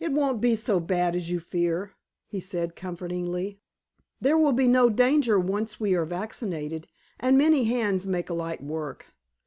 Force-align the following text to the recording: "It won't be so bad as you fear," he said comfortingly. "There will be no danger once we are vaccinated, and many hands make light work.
"It 0.00 0.12
won't 0.12 0.40
be 0.40 0.56
so 0.56 0.80
bad 0.80 1.14
as 1.14 1.28
you 1.30 1.38
fear," 1.38 1.92
he 2.26 2.40
said 2.40 2.74
comfortingly. 2.74 3.60
"There 4.18 4.38
will 4.38 4.54
be 4.54 4.66
no 4.66 4.88
danger 4.88 5.38
once 5.38 5.78
we 5.78 5.94
are 5.94 6.06
vaccinated, 6.06 6.88
and 7.20 7.36
many 7.36 7.64
hands 7.64 8.06
make 8.06 8.30
light 8.30 8.62
work. 8.64 9.08